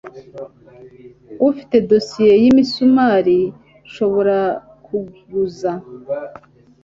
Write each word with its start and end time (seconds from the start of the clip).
Ufite 1.49 1.75
dosiye 1.89 2.33
yimisumari 2.43 3.39
nshobora 3.85 4.39
kuguza? 4.85 5.71